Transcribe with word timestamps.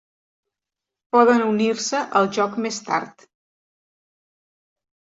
Poden 1.17 1.45
unir-se 1.49 2.01
al 2.21 2.31
joc 2.39 2.59
més 2.67 2.81
tard. 2.89 3.31